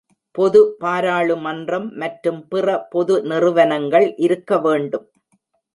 [0.35, 2.65] பொது பாராளுமன்றம் மற்றும் பிற
[2.89, 5.07] பொது நிறுவனங்கள் இருக்க வேண்டும்.